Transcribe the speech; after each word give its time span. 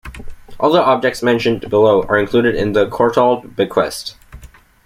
All 0.59 0.71
the 0.71 0.81
objects 0.81 1.21
mentioned 1.21 1.69
below 1.69 2.01
are 2.09 2.17
included 2.17 2.55
in 2.55 2.71
the 2.71 2.87
Courtauld 2.89 3.55
bequest. 3.55 4.15